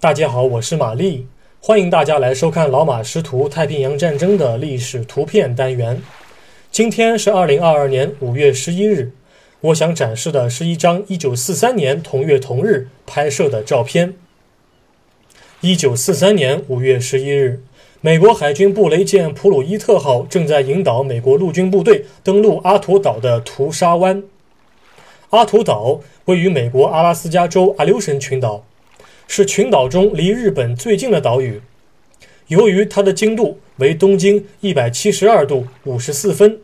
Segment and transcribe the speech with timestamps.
[0.00, 1.26] 大家好，我是玛丽，
[1.60, 6.02] 欢迎大家来收看老马识图太平洋战争的历史图片单元。
[6.72, 9.12] 今天是二零二二年五月十一日，
[9.60, 14.14] 我想展示的是一张一九四三年同月同日拍摄的照片。
[15.60, 17.62] 一九四三年五月十一日，
[18.00, 24.22] 美国海军布雷舰普鲁伊特号正在引导美国陆军部队登陆阿图岛的屠沙湾。
[25.28, 28.64] 阿图岛位于美国阿拉斯加州阿留申群岛。
[29.32, 31.60] 是群岛中离日本最近的岛屿。
[32.48, 36.58] 由于它的经度为东经一百七十二度五十四分，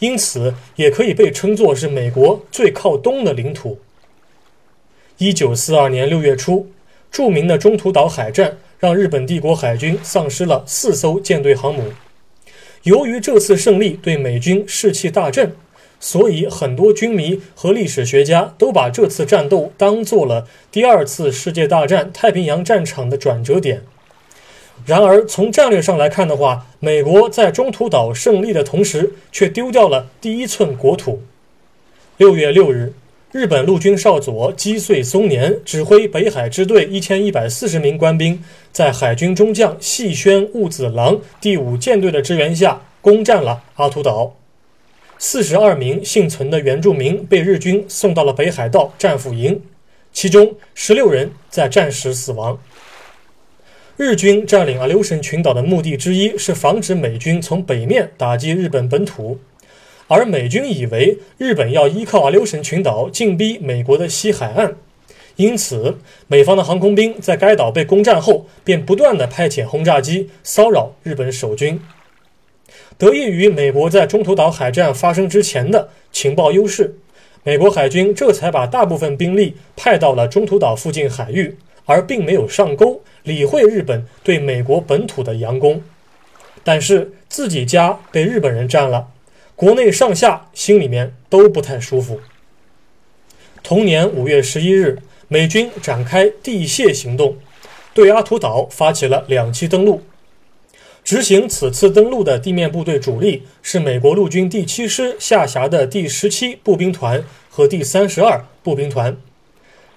[0.00, 3.78] 因此也可以被称作是美国最靠东的领土。
[5.18, 6.66] 一九四二年六月初，
[7.08, 11.92] 著名的中途岛海战让日本帝国海军丧失了四艘舰队航母。
[12.82, 15.54] 由于这次胜利对美军士气大振。
[16.04, 23.82] 所以，很多军迷和历史学家都把这次战斗当做了第二次世界大战太平洋战场的转折点。
[24.84, 31.22] 然而，从战略上来看的话，美国在中途岛胜利的同时，却丢掉了第一寸国土。
[32.16, 32.92] 六月六日，
[33.30, 44.34] 日本陆军少佐击碎松年指挥北海支队一千一百四十名官兵，在海军中将细宣务子郎第五舰队的支援下，攻占了阿图岛。
[45.24, 49.62] 四十二名幸存的原住民被日军送到了北海道战俘营，
[50.12, 52.58] 其中十六人在战时死亡。
[53.96, 59.38] 日军占领阿留申群岛的目的之一是防止美军从北面打击日本本土，
[60.08, 64.74] 而美军以为日本要依靠阿留申群岛进逼美国的西海岸，
[65.36, 71.80] 因此美方的航空兵在该岛被攻占后，便不断地派遣轰炸机骚扰日本守军。
[73.02, 76.94] 得益于美国在中途岛海战发生之前的情报优势，
[77.42, 85.82] 美国海军这才把大部分兵力派到了中途岛附近海域，而并没有上钩理会日本对美国本土的佯攻。
[86.62, 89.08] 但是自己家被日本人占了，
[89.56, 92.20] 国内上下心里面都不太舒服。
[93.64, 97.36] 同年五月十一日，美军展开地蟹行动，
[97.92, 100.02] 对阿图岛发起了两栖登陆。
[101.04, 109.16] 执行此次登陆的地面部队主力是美国陆军第七师下辖的第十七步兵团和第三十二步兵团，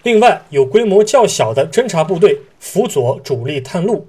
[0.02, 4.08] 另外有规模较小的侦察部队辅佐主力探路。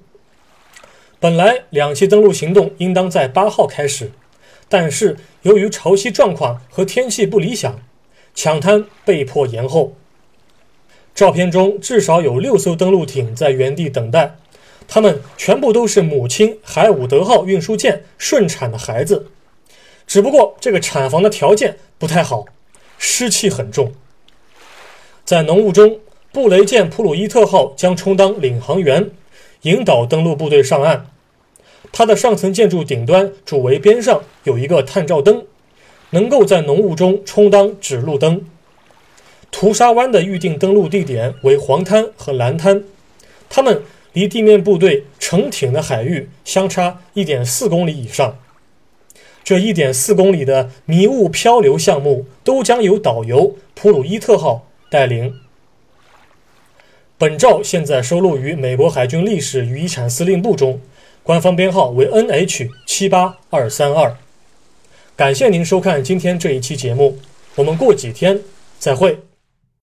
[1.21, 4.11] 本来两栖登陆行动应当在八号开始，
[4.69, 7.79] 但是由于潮汐状况和天气不理想，
[8.35, 9.95] 抢滩被迫延后。
[11.15, 14.37] 照片中至少有六艘登陆艇在原地等待。
[14.89, 19.27] 他们全部都是母亲海伍德号运输舰顺产的孩子，
[20.07, 22.45] 只不过这个产房的条件不太好，
[22.97, 23.93] 湿气很重。
[25.25, 25.99] 在浓雾中，
[26.33, 29.11] 布雷舰普鲁伊特号将充当领航员，
[29.63, 31.11] 引导登陆部队上岸。
[31.91, 35.45] 它的上层建筑顶端主桅边上有一个探照灯，
[36.11, 38.45] 能够在浓雾中充当指路灯。
[39.51, 42.85] 屠杀湾的预定登陆地点为黄滩和蓝滩，
[43.49, 43.83] 他们。
[44.17, 48.39] 离地面部队乘艇的海域相差一点四公里以上，
[49.45, 55.35] 这一点四公里的迷雾漂流项目都将由导游普鲁伊特号带领。
[57.19, 60.81] 本照现在收录于美国海军历史与遗产司令部中，
[61.23, 64.17] 官方编号为 NH 七八二三二。
[65.15, 67.19] 感谢您收看今天这一期节目，
[67.57, 68.41] 我们过几天
[68.79, 69.19] 再会。